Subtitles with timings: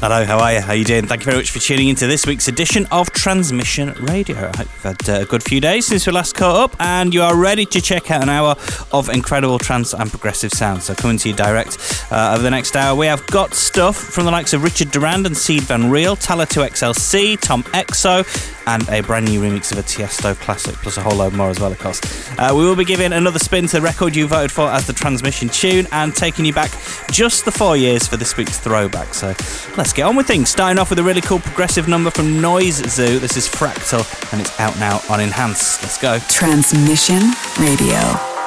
[0.00, 0.60] Hello, how are you?
[0.60, 1.06] How are you doing?
[1.06, 4.36] Thank you very much for tuning into this week's edition of Transmission Radio.
[4.36, 7.12] I hope you've had uh, a good few days since we last caught up, and
[7.12, 8.54] you are ready to check out an hour
[8.92, 10.84] of incredible trance and progressive sound.
[10.84, 14.24] So coming to you direct uh, over the next hour, we have got stuff from
[14.24, 18.24] the likes of Richard Durand and Sied Van Riel, Talla 2XLC, Tom Exo,
[18.68, 21.58] and a brand new remix of a Tiesto classic, plus a whole load more as
[21.58, 22.00] well, of course.
[22.38, 24.92] Uh, we will be giving another spin to the record you voted for as the
[24.92, 26.70] transmission tune, and taking you back
[27.10, 29.14] just the four years for this week's throwback.
[29.14, 29.28] So
[29.76, 30.50] let's get on with things.
[30.50, 33.18] Starting off with a really cool progressive number from Noise Zoo.
[33.18, 35.82] This is Fractal, and it's out now on Enhance.
[35.82, 36.18] Let's go.
[36.28, 37.22] Transmission
[37.58, 38.37] Radio.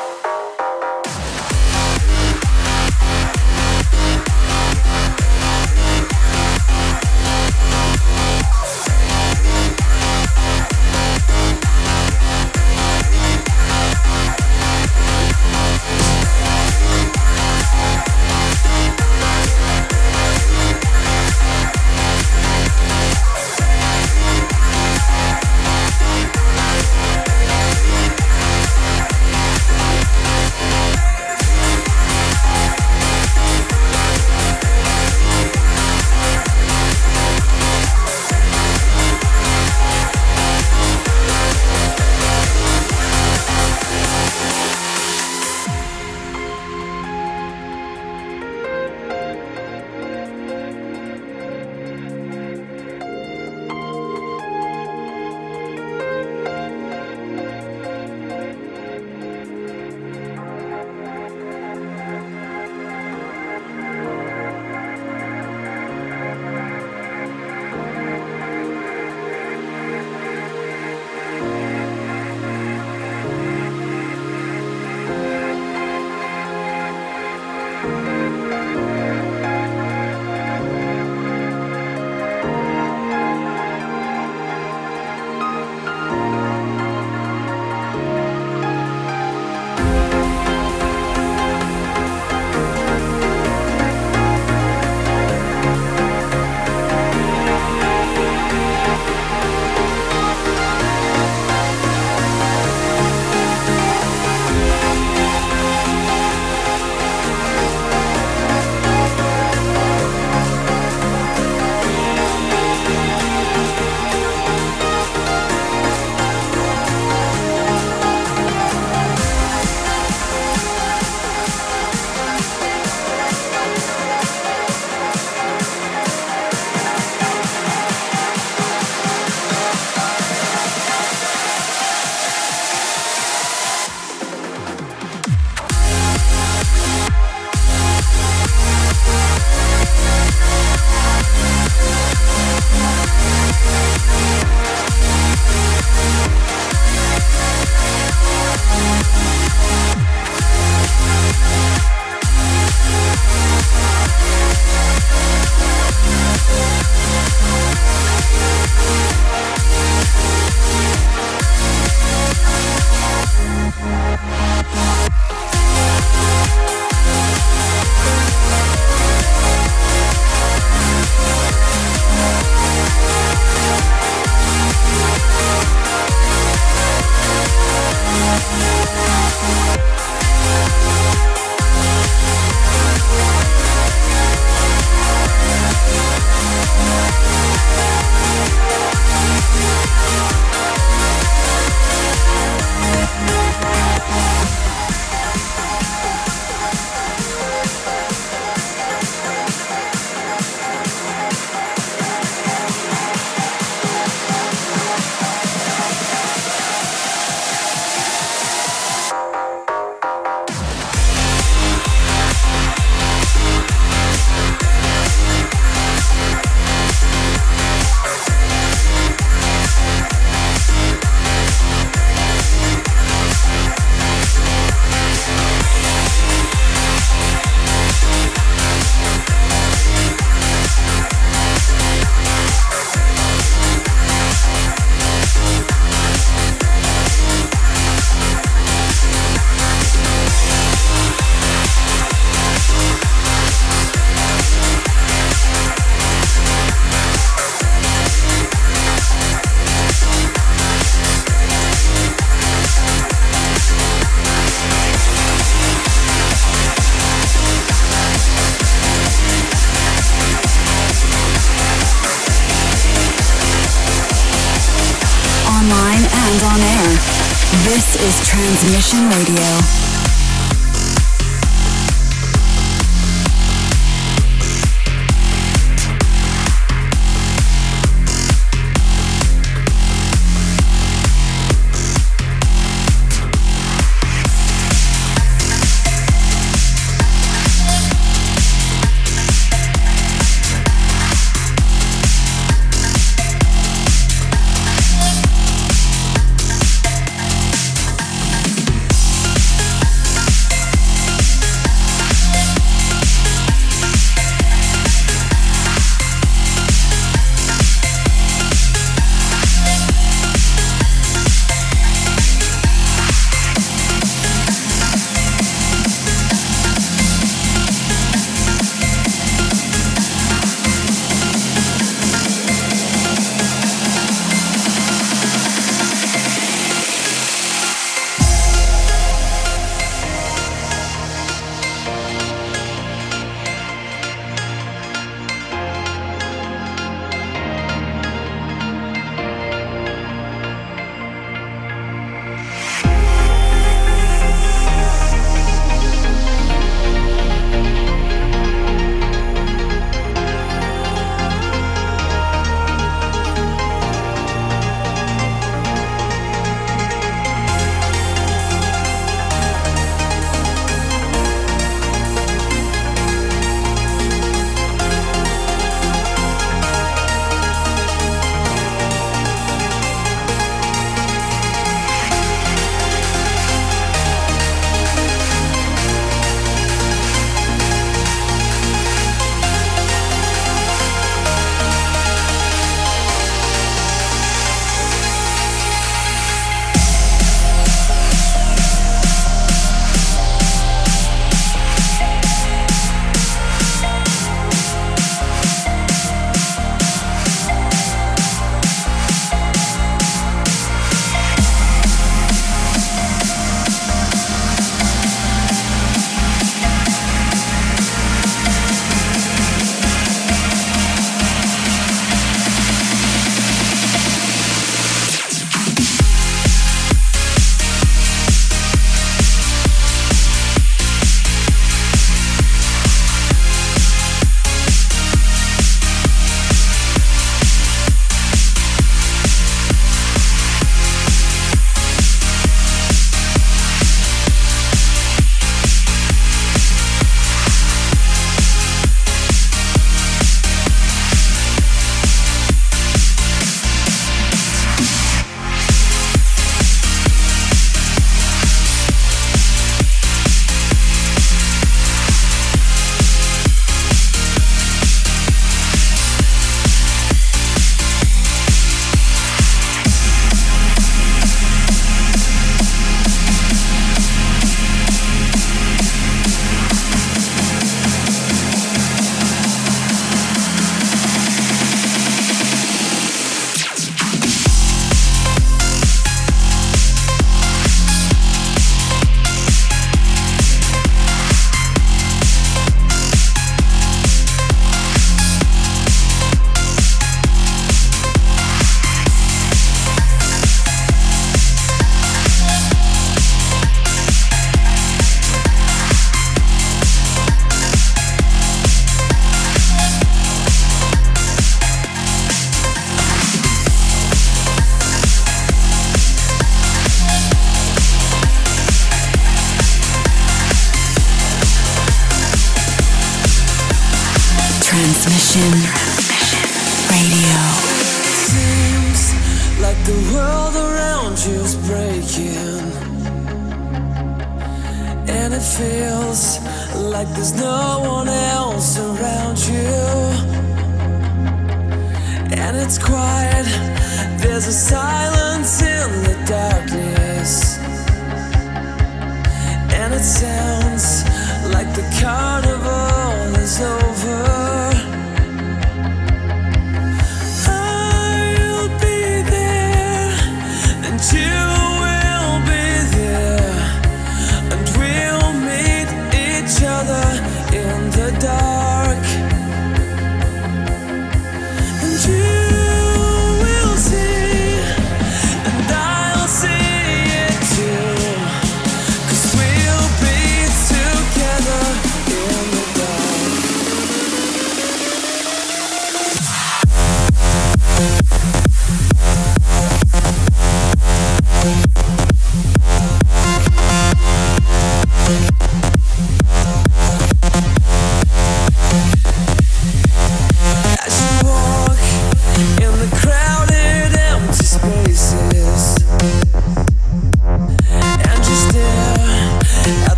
[267.72, 269.91] This is Transmission Radio.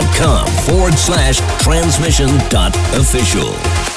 [0.00, 3.93] facebook.com forward slash transmission dot official.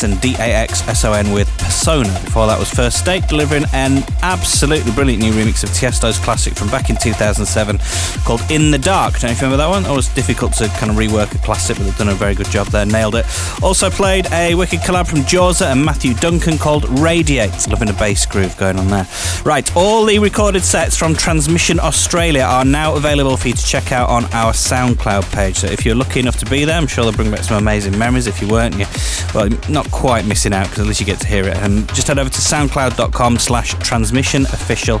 [0.00, 2.12] Daxson, D A X S O N with Persona.
[2.24, 6.68] Before that was First State, delivering an absolutely brilliant new remix of Tiesto's classic from
[6.68, 7.78] back in 2007
[8.24, 9.20] called In the Dark.
[9.20, 9.86] Don't you remember that one?
[9.86, 12.50] It was difficult to kind of rework a classic, but they've done a very good
[12.50, 12.84] job there.
[12.84, 13.24] Nailed it.
[13.62, 17.68] Also played a wicked collab from Jorza and Matthew Duncan called Radiate.
[17.68, 19.06] Loving a bass groove going on there.
[19.44, 23.92] Right, all the recorded sets from Transmission Australia are now available for you to check
[23.92, 25.58] out on our SoundCloud page.
[25.58, 27.96] So if you're lucky enough to be there, I'm sure they'll bring back some amazing
[27.96, 28.26] memories.
[28.26, 28.86] If you weren't, you
[29.34, 31.59] well, not quite missing out because at least you get to hear it.
[31.60, 34.96] And just head over to soundcloud.com slash transmission official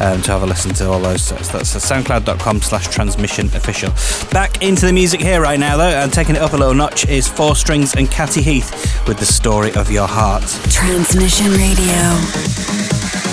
[0.00, 1.48] um, to have a listen to all those sets.
[1.48, 3.90] That's soundcloud.com slash transmission official.
[4.30, 7.06] Back into the music here right now, though, and taking it up a little notch
[7.08, 10.44] is Four Strings and Katty Heath with the story of your heart.
[10.70, 13.31] Transmission Radio.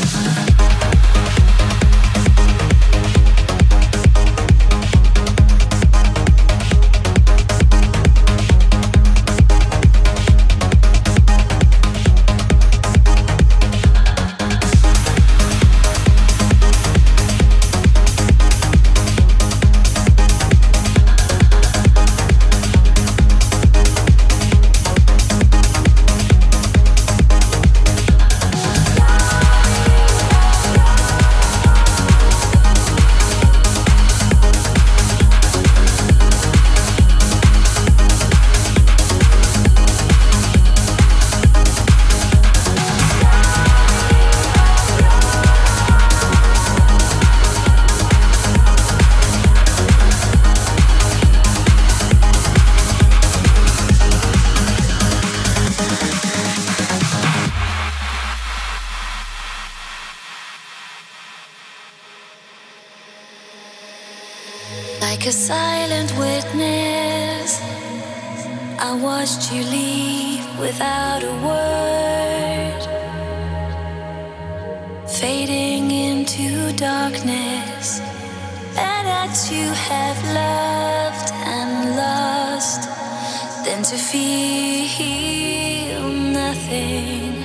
[86.71, 87.43] anything,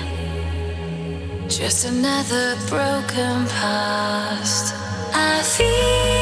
[1.49, 4.75] just another broken past.
[5.15, 6.14] I feel.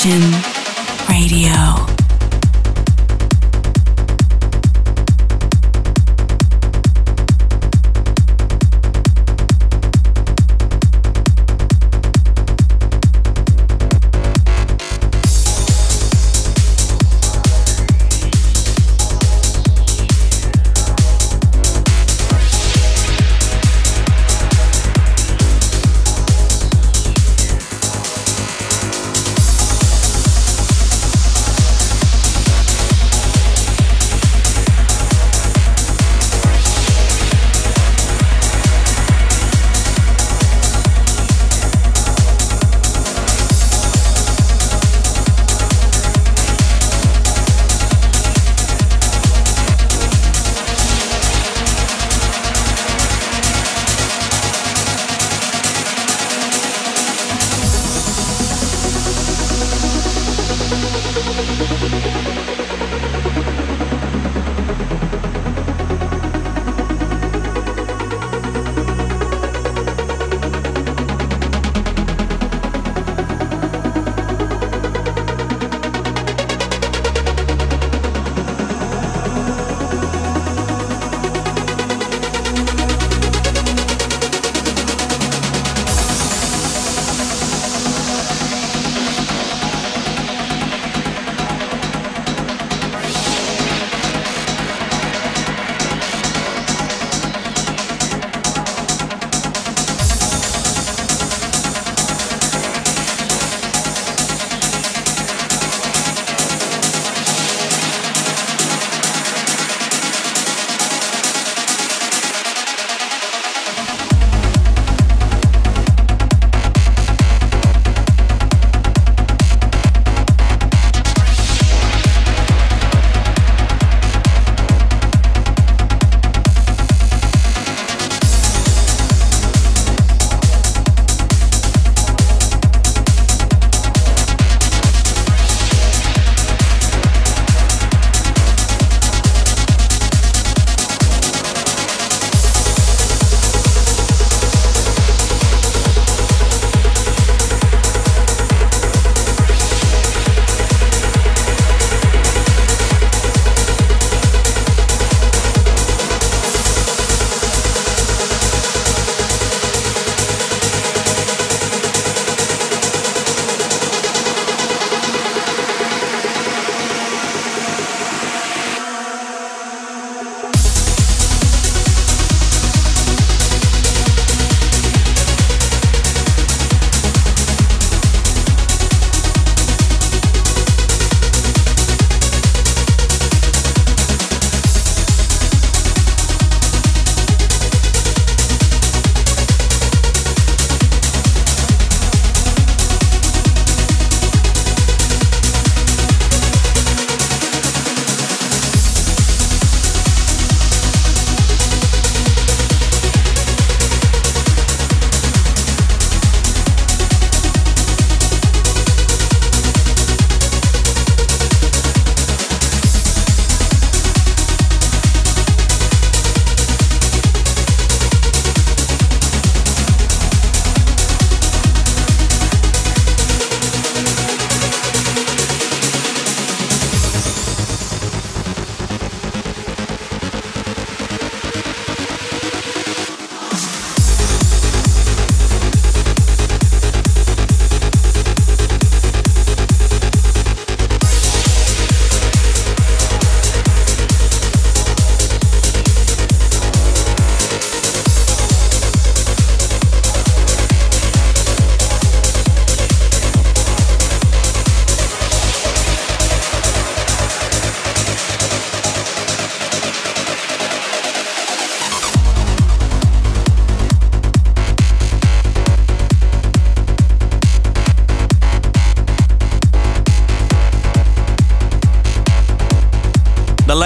[0.00, 0.49] Session.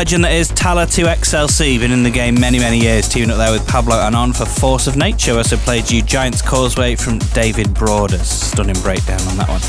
[0.05, 3.51] Legend that is Talla 2XLC, been in the game many, many years, teaming up there
[3.51, 5.33] with Pablo Anon for Force of Nature.
[5.33, 8.29] Also played you Giant's Causeway from David Broaders.
[8.29, 9.63] Stunning breakdown on that one.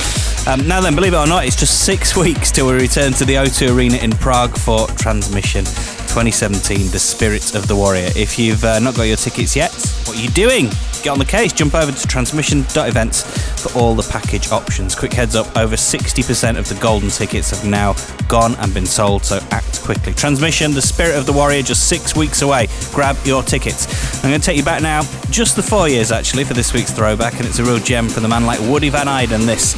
[0.60, 3.24] Um, now then, believe it or not, it's just six weeks till we return to
[3.24, 8.10] the O2 Arena in Prague for Transmission 2017, The Spirit of the Warrior.
[8.14, 9.72] If you've uh, not got your tickets yet,
[10.04, 10.66] what are you doing?
[11.02, 14.96] Get on the case, jump over to transmission.events for all the package options.
[14.96, 17.96] Quick heads up, over 60% of the golden tickets have now
[18.28, 20.14] gone and been sold, so act quickly.
[20.14, 22.68] Transmission, The Spirit of the Warrior, just six weeks away.
[22.92, 23.88] Grab your tickets.
[24.24, 26.92] I'm going to take you back now, just the four years actually, for this week's
[26.92, 29.46] throwback, and it's a real gem for the man like Woody Van Eyden.
[29.46, 29.76] This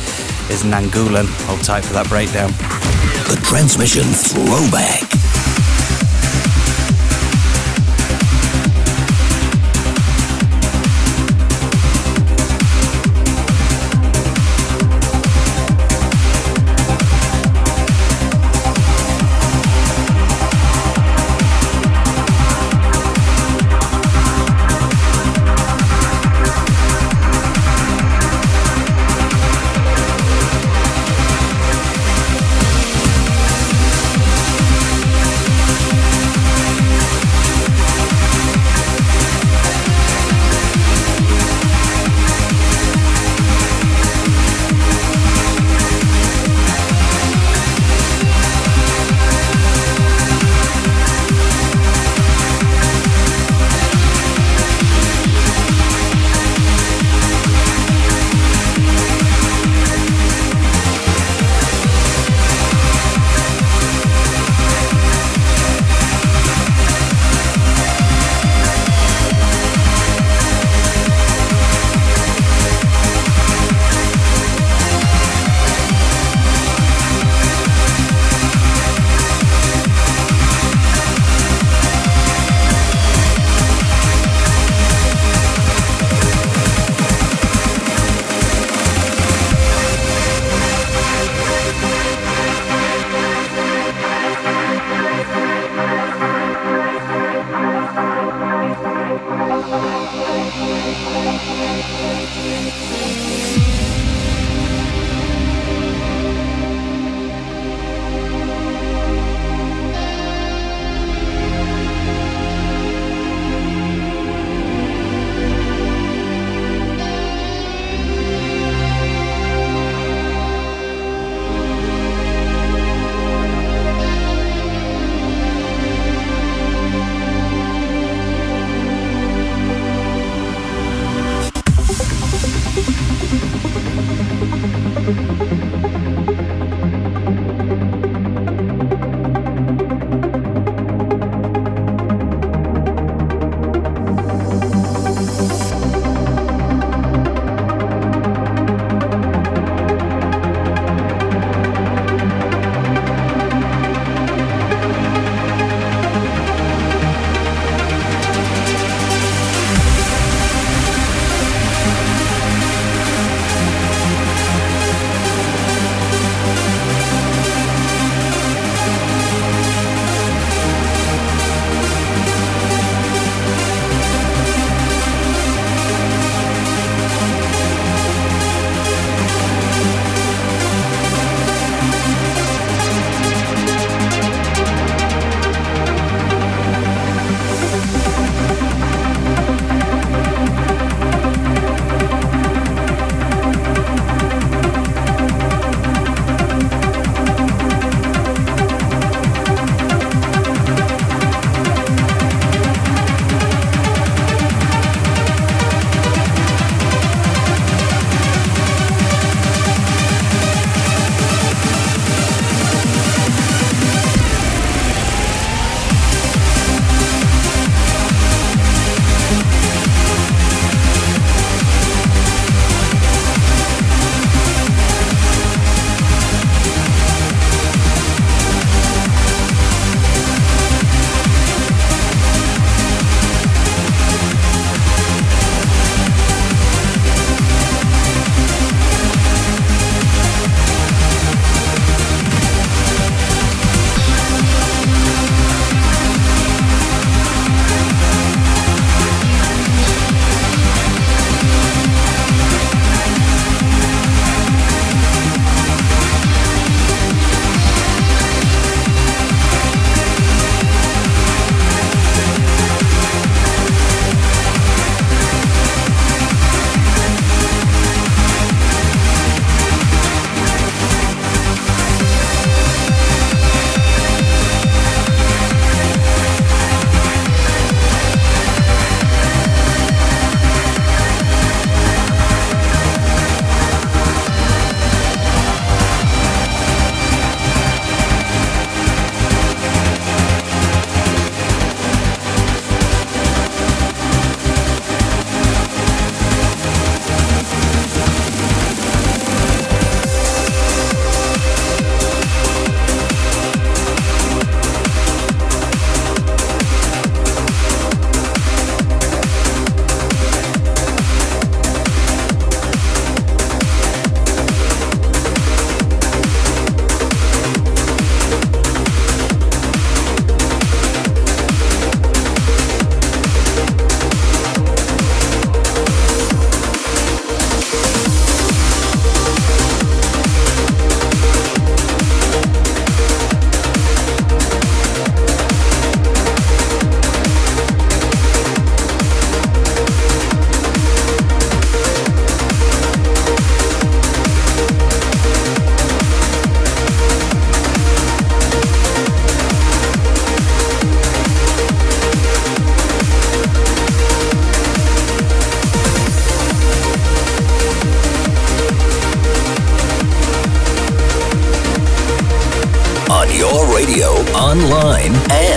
[0.49, 1.27] is Nangulan.
[1.45, 2.51] Hold tight for that breakdown.
[3.27, 5.16] The Transmission Throwback.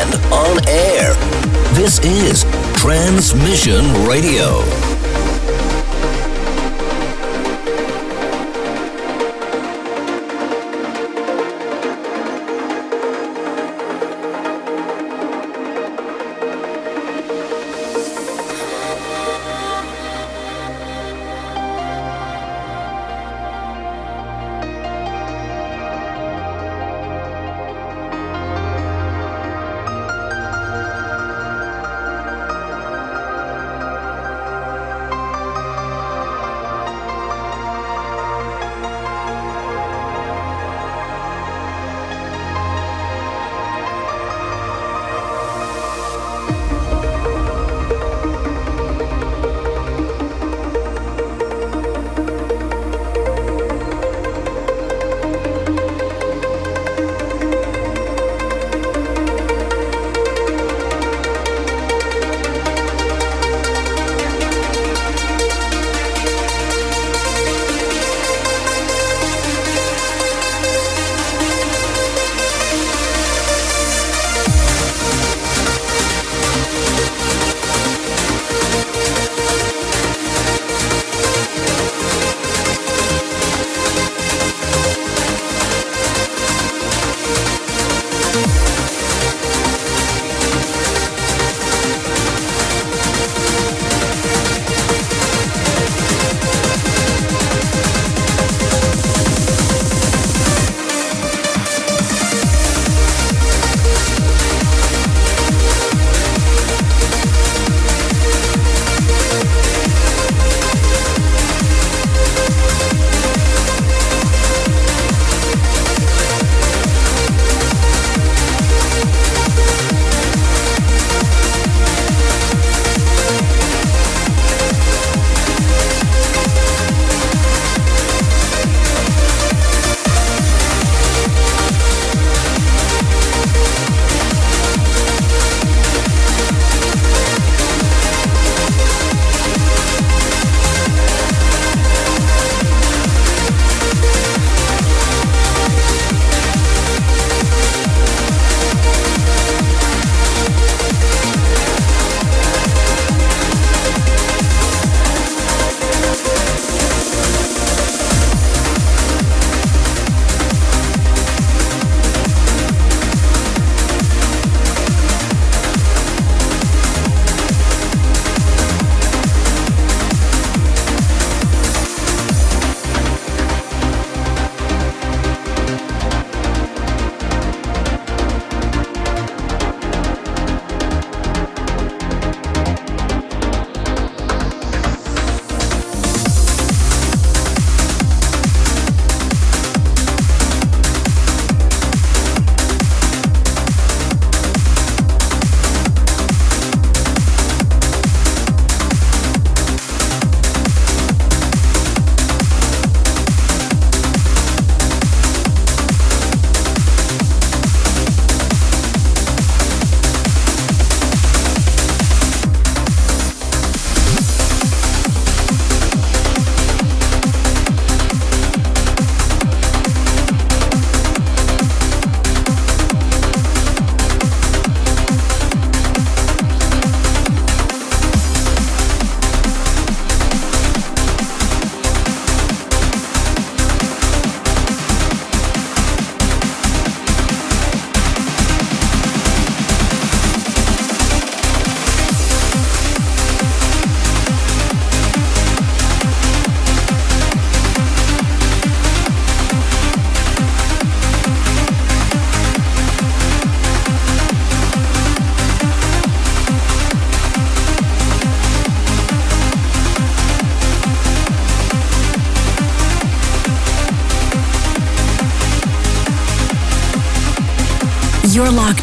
[0.00, 1.12] And on air.
[1.74, 2.44] This is
[2.74, 4.89] Transmission Radio.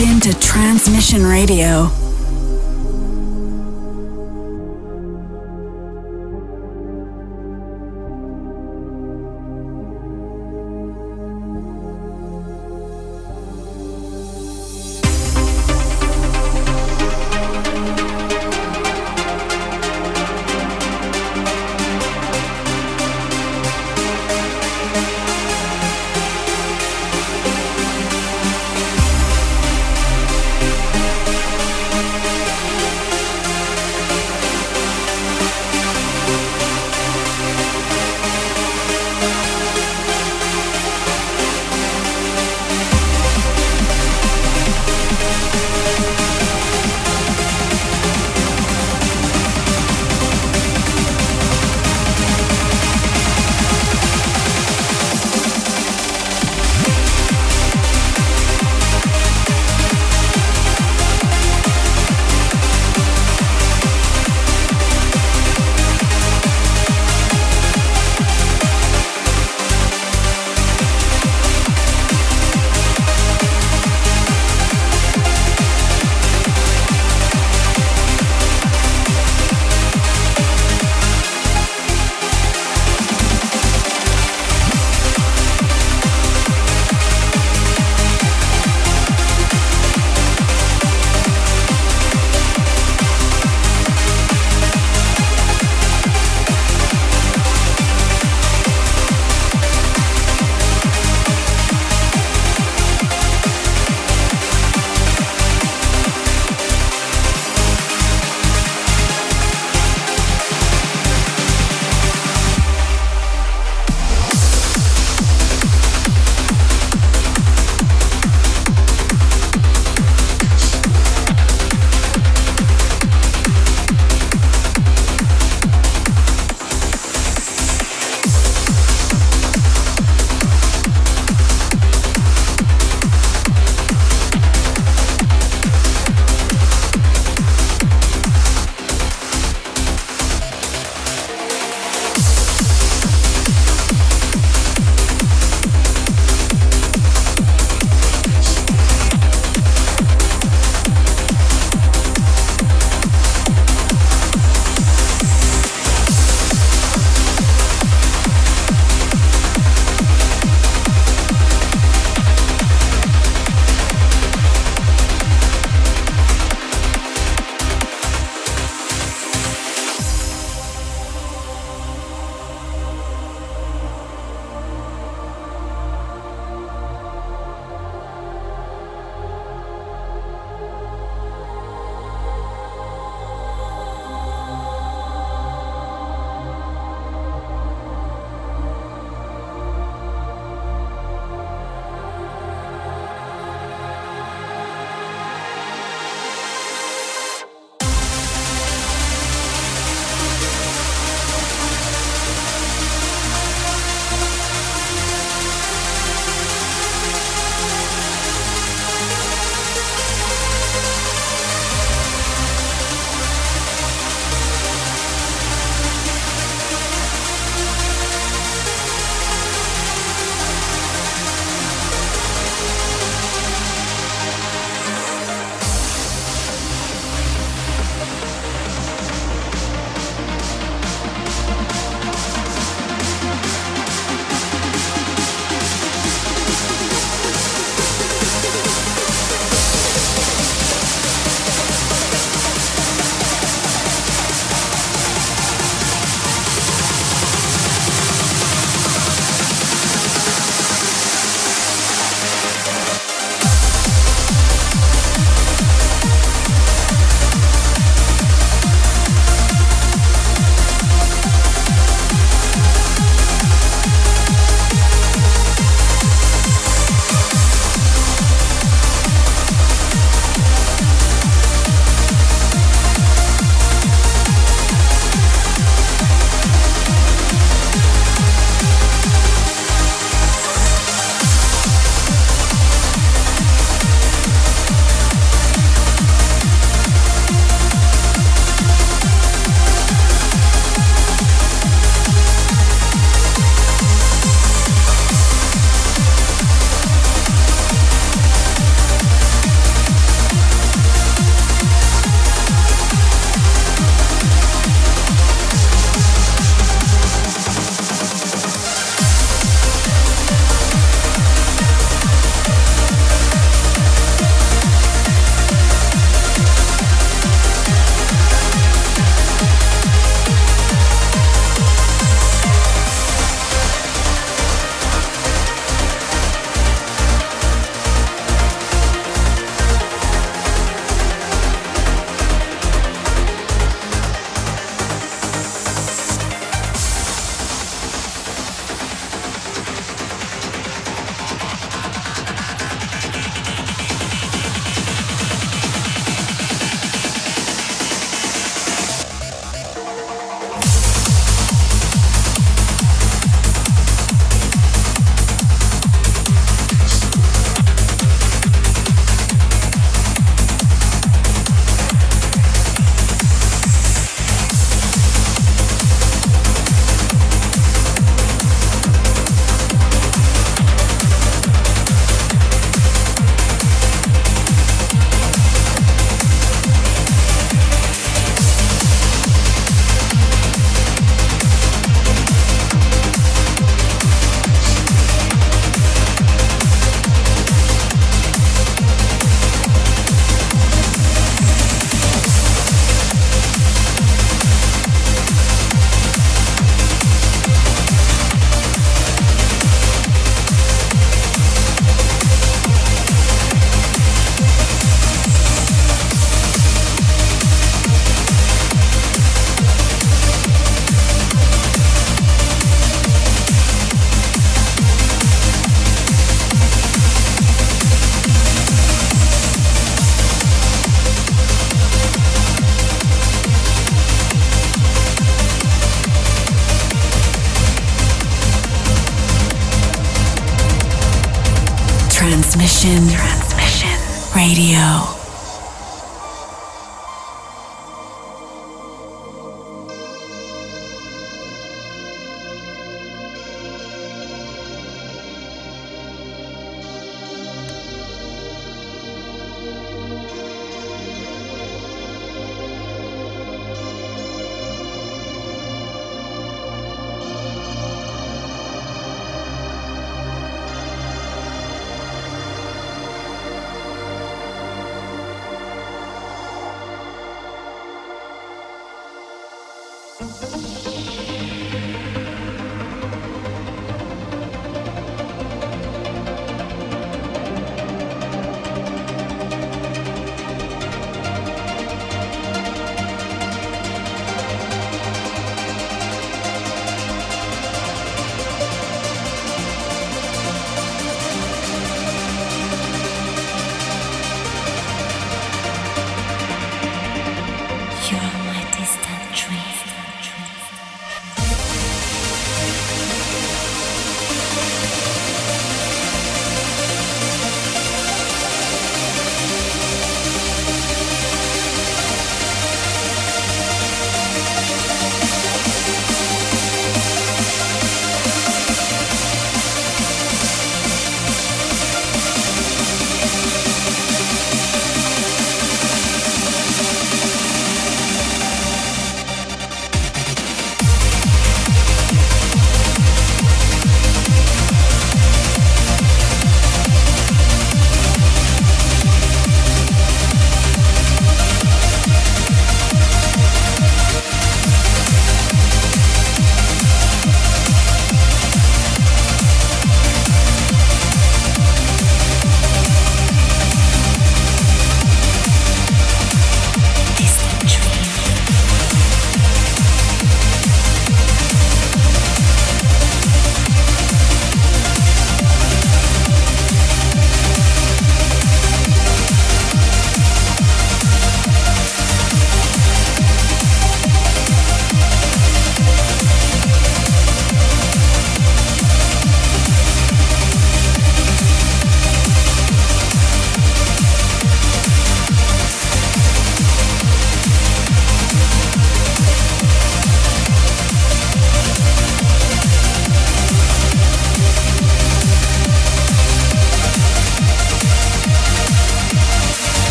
[0.00, 1.26] You're into Transmission.
[1.26, 1.99] Radio.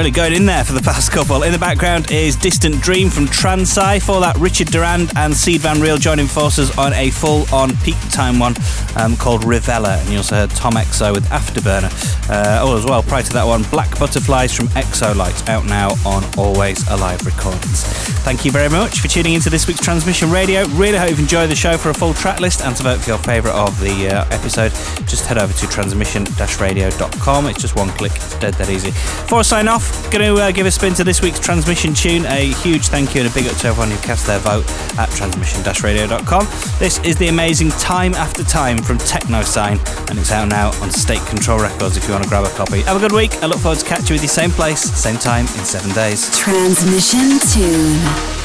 [0.00, 1.42] Really going in there for the past couple.
[1.42, 4.00] In the background is Distant Dream from Transai.
[4.00, 7.98] For that, Richard Durand and Sied Van Riel joining forces on a full on peak
[8.08, 8.54] time one
[8.96, 10.00] um, called Rivella.
[10.00, 11.92] And you also heard Tom Exo with Afterburner.
[12.30, 16.24] Uh, oh, as well, prior to that one, Black Butterflies from Exolight, out now on
[16.38, 17.82] Always Alive Recordings.
[18.22, 20.66] Thank you very much for tuning into this week's Transmission Radio.
[20.68, 21.76] Really hope you've enjoyed the show.
[21.76, 24.70] For a full track list and to vote for your favourite of the uh, episode,
[25.06, 27.46] just head over to transmission-radio.com.
[27.48, 28.12] It's just one click.
[28.14, 28.90] It's dead that easy.
[28.90, 32.24] Before I sign off, Going to uh, give a spin to this week's transmission tune.
[32.26, 34.68] A huge thank you and a big up to everyone who cast their vote
[34.98, 36.46] at transmission-radio.com.
[36.78, 39.78] This is the amazing Time After Time from Techno Sign,
[40.08, 42.82] and it's out now on State Control Records if you want to grab a copy.
[42.82, 43.40] Have a good week.
[43.42, 46.36] I look forward to catching you with the same place, same time in seven days.
[46.36, 48.39] Transmission tune.